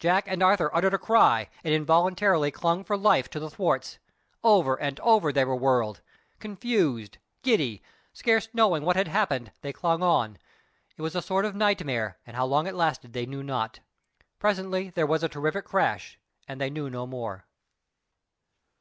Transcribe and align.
Jack 0.00 0.24
and 0.26 0.42
Arthur 0.42 0.74
uttered 0.74 0.94
a 0.94 0.98
cry, 0.98 1.48
and 1.62 1.72
involuntarily 1.72 2.50
clung 2.50 2.82
for 2.82 2.96
life 2.96 3.30
to 3.30 3.38
the 3.38 3.48
thwarts. 3.48 4.00
Over 4.42 4.74
and 4.74 4.98
over 4.98 5.32
they 5.32 5.44
were 5.44 5.54
whirled. 5.54 6.00
Confused, 6.40 7.18
giddy, 7.44 7.80
scarce 8.12 8.48
knowing 8.52 8.82
what 8.82 8.96
had 8.96 9.06
happened, 9.06 9.52
they 9.60 9.72
clung 9.72 10.02
on. 10.02 10.36
It 10.96 11.02
was 11.02 11.14
a 11.14 11.22
sort 11.22 11.44
of 11.44 11.54
nightmare, 11.54 12.18
and 12.26 12.34
how 12.34 12.46
long 12.46 12.66
it 12.66 12.74
lasted 12.74 13.12
they 13.12 13.24
knew 13.24 13.44
not. 13.44 13.78
Presently 14.40 14.90
there 14.90 15.06
was 15.06 15.22
a 15.22 15.28
terrific 15.28 15.64
crash, 15.64 16.18
and 16.48 16.60
they 16.60 16.70
knew 16.70 16.90
no 16.90 17.06
more. 17.06 17.46